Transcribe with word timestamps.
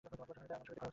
যা 0.03 0.07
আমাদের 0.17 0.35
শুরুতেই 0.35 0.49
করা 0.49 0.59
উচিত 0.63 0.69
ছিল। 0.77 0.81